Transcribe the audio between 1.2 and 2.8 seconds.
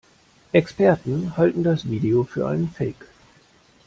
halten das Video für einen